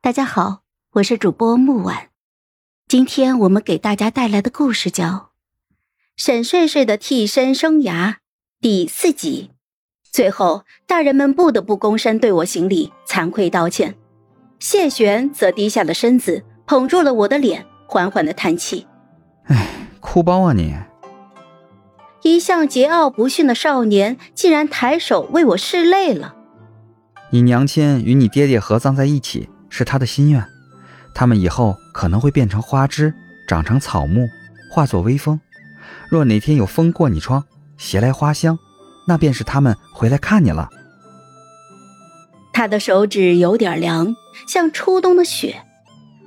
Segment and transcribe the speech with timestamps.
[0.00, 0.60] 大家好，
[0.92, 2.10] 我是主播木婉。
[2.86, 5.04] 今天我们给大家带来的故事叫
[6.16, 7.90] 《沈睡睡的替身生涯》
[8.60, 9.50] 第四集。
[10.12, 13.96] 最后，大人们不得不躬身对我行礼，惭愧道歉。
[14.60, 18.86] 谢玄则低下了身子，捧住了我的脸，缓缓的叹气
[19.50, 19.68] ：“哎，
[19.98, 20.76] 哭包啊你！”
[22.22, 26.36] 一向桀骜不驯的少年，竟然抬手为我拭泪了。
[27.30, 29.50] 你娘亲与你爹爹合葬在一起。
[29.70, 30.44] 是他的心愿，
[31.14, 33.14] 他们以后可能会变成花枝，
[33.46, 34.28] 长成草木，
[34.70, 35.40] 化作微风。
[36.08, 37.44] 若哪天有风过你窗，
[37.76, 38.58] 携来花香，
[39.06, 40.68] 那便是他们回来看你了。
[42.52, 44.16] 他的手指有点凉，
[44.46, 45.62] 像初冬的雪。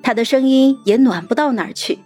[0.04, 2.00] 他的声音也暖不到哪儿去，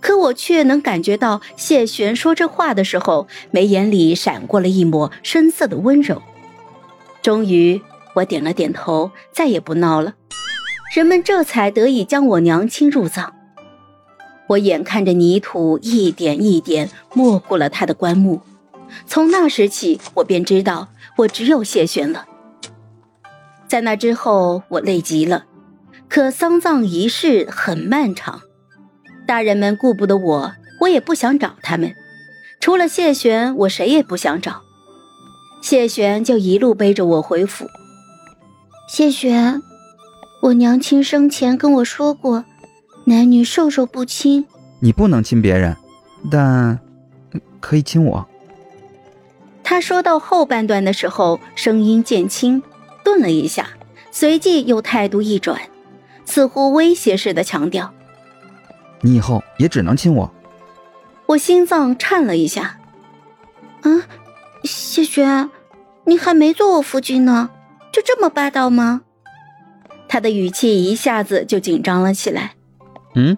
[0.00, 6.20] 可我却能感觉到谢玄说这话的时候，眉眼里闪过了一抹深色的温柔。
[7.22, 7.80] 终于，
[8.14, 10.14] 我点了点头，再也不闹了。
[10.90, 13.34] 人们这才得以将我娘亲入葬。
[14.48, 18.40] 我眼看着泥土一点一点没过了他的棺木，
[19.06, 22.26] 从那时起，我便知道我只有谢玄了。
[23.66, 25.44] 在那之后，我累极了。
[26.08, 28.40] 可丧葬仪式很漫长，
[29.26, 31.94] 大人们顾不得我，我也不想找他们。
[32.60, 34.62] 除了谢玄，我谁也不想找。
[35.60, 37.66] 谢玄就一路背着我回府。
[38.88, 39.60] 谢玄。
[40.40, 42.44] 我娘亲生前跟我说过，
[43.04, 44.46] 男女授受不亲。
[44.80, 45.76] 你不能亲别人，
[46.30, 46.78] 但
[47.60, 48.26] 可以亲我。
[49.64, 52.62] 他说到后半段的时候，声音渐轻，
[53.04, 53.70] 顿了一下，
[54.10, 55.60] 随即又态度一转，
[56.24, 57.92] 似乎威胁似的强调
[59.02, 60.32] ：“你以后也只能亲我。”
[61.26, 62.78] 我心脏颤了一下。
[63.82, 63.90] 啊，
[64.62, 65.50] 谢轩，
[66.04, 67.50] 你还没做我夫君呢，
[67.92, 69.02] 就这么霸道吗？
[70.08, 72.54] 他的语气一下子就紧张了起来。
[73.14, 73.36] 嗯，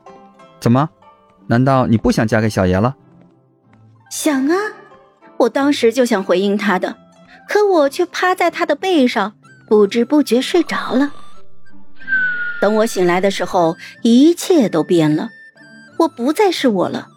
[0.61, 0.89] 怎么？
[1.49, 2.97] 难道你不想嫁给小爷了？
[4.11, 4.57] 想啊！
[5.39, 6.97] 我当时就想回应他的，
[7.49, 9.35] 可我却趴在他的背上，
[9.69, 11.13] 不知不觉睡着了。
[12.61, 15.31] 等我醒来的时候，一切都变了，
[15.99, 17.09] 我不再是我了，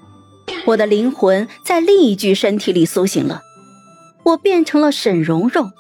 [0.68, 3.42] 我的灵魂在另一具身体里苏醒了，
[4.24, 5.72] 我变成了沈蓉蓉。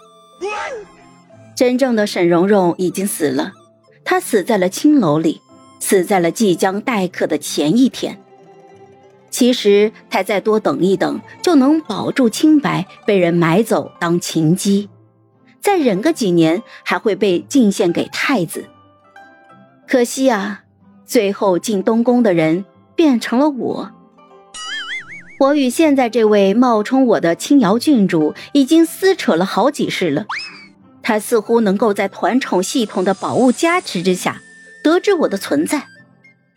[1.55, 3.53] 真正的沈蓉蓉已经死了。
[4.13, 5.41] 他死在了青楼里，
[5.79, 8.21] 死在了即将待客的前一天。
[9.31, 14.87] 其实他再多等一等，就能保住清白，被人买走当情姬，
[15.59, 18.65] 再忍个几年，还会被进献给太子。
[19.87, 20.61] 可惜啊，
[21.07, 23.91] 最后进东宫的人变成了我。
[25.39, 30.27] 我与现在这位冒充我的青瑶郡主已经撕扯了好几世了。
[31.03, 34.41] 他似乎能够在团宠系统的宝物加持之下
[34.81, 35.85] 得知我的存在，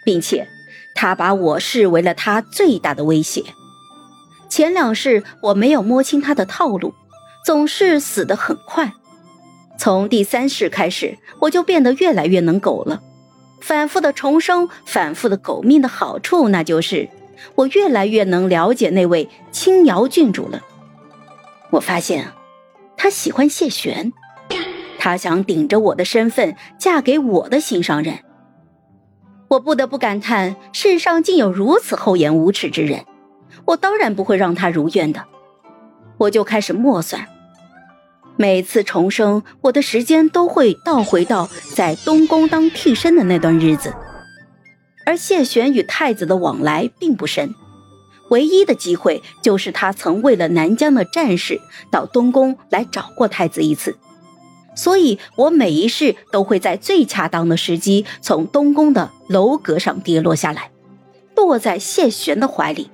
[0.05, 0.49] 并且
[0.95, 3.43] 他把我视为了他最大的威胁。
[4.49, 6.95] 前两世我没有摸清他的套路，
[7.45, 8.93] 总是死得很快。
[9.79, 13.03] 从第三世开始，我就变得越来越能苟了。
[13.61, 17.09] 反复的重生，反复的苟命的好处，那就是
[17.57, 20.63] 我越来越能了解那位青瑶郡主了。
[21.71, 22.33] 我发现，
[22.97, 24.13] 他喜欢谢玄。
[25.07, 28.25] 他想顶着我的身份嫁给我的心上人，
[29.47, 33.05] 我不得不感叹世上竟有如此厚颜无耻之人。
[33.67, 35.23] 我当然不会让他如愿的。
[36.19, 37.25] 我就开始默算，
[38.35, 43.95] 每次重生，我的时间都会倒回到在东宫当替身的那段日子。
[45.07, 47.55] 而谢玄与太子的往来并不深，
[48.31, 51.61] 唯一的机会就是他曾为了南疆的战事
[51.93, 53.97] 到东宫来找过太子一次。
[54.77, 60.71] 所以，我每一世都会在最恰当的时机从东宫的楼阁上跌落下来，
[61.35, 62.91] 落在谢玄的怀里。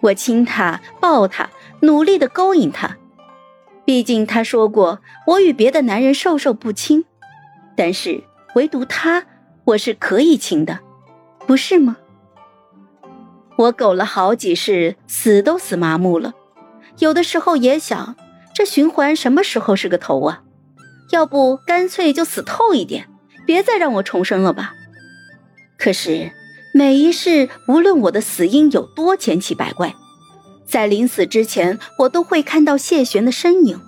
[0.00, 1.50] 我亲他，抱他，
[1.80, 2.96] 努力的勾引他。
[3.84, 7.04] 毕竟他说过，我与别的男人授受不亲，
[7.76, 8.22] 但是
[8.54, 9.26] 唯独他，
[9.64, 10.78] 我是可以亲的，
[11.46, 11.96] 不是吗？
[13.56, 16.32] 我苟了好几世，死都死麻木了。
[17.00, 18.14] 有的时候也想，
[18.54, 20.44] 这循环什么时候是个头啊？
[21.12, 23.08] 要不干脆就死透一点，
[23.46, 24.74] 别再让我重生了吧。
[25.78, 26.30] 可是
[26.72, 29.94] 每一世，无论我的死因有多千奇百怪，
[30.66, 33.80] 在临死之前，我都会看到谢玄的身影。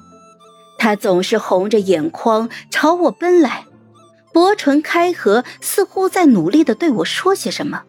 [0.79, 3.67] 他总是红着眼眶朝我奔来，
[4.33, 7.85] 薄唇开合，似乎在努力的对我说些什么。